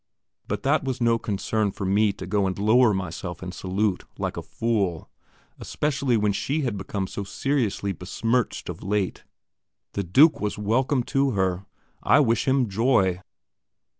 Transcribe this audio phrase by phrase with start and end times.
[0.47, 4.35] But that was no reason for me to go and lower myself and salute, like
[4.35, 5.07] a fool,
[5.59, 9.25] especially when she had become so seriously besmirched of late.
[9.93, 11.67] "The Duke" was welcome to her;
[12.01, 13.21] I wish him joy!